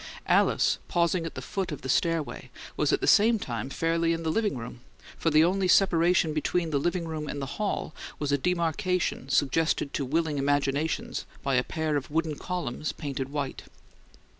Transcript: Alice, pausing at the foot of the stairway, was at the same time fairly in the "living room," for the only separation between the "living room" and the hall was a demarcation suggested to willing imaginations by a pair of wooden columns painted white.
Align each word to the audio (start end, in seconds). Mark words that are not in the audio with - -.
Alice, 0.25 0.79
pausing 0.87 1.27
at 1.27 1.35
the 1.35 1.43
foot 1.43 1.71
of 1.71 1.81
the 1.83 1.87
stairway, 1.87 2.49
was 2.75 2.91
at 2.91 3.01
the 3.01 3.05
same 3.05 3.37
time 3.37 3.69
fairly 3.69 4.13
in 4.13 4.23
the 4.23 4.31
"living 4.31 4.57
room," 4.57 4.79
for 5.15 5.29
the 5.29 5.43
only 5.43 5.67
separation 5.67 6.33
between 6.33 6.71
the 6.71 6.79
"living 6.79 7.07
room" 7.07 7.27
and 7.27 7.39
the 7.39 7.45
hall 7.61 7.93
was 8.17 8.31
a 8.31 8.37
demarcation 8.39 9.29
suggested 9.29 9.93
to 9.93 10.03
willing 10.03 10.39
imaginations 10.39 11.27
by 11.43 11.53
a 11.53 11.63
pair 11.63 11.97
of 11.97 12.09
wooden 12.09 12.33
columns 12.35 12.91
painted 12.91 13.29
white. 13.29 13.61